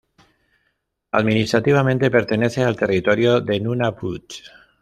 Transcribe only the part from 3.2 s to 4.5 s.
de Nunavut.